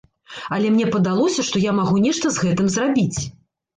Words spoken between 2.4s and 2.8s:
гэтым